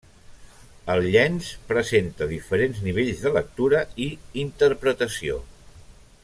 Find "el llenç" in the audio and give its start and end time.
0.93-1.49